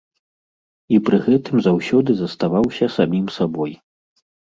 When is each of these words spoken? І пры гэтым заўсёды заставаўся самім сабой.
І 0.95 0.99
пры 1.09 1.19
гэтым 1.27 1.55
заўсёды 1.67 2.11
заставаўся 2.25 2.93
самім 2.97 3.33
сабой. 3.41 3.81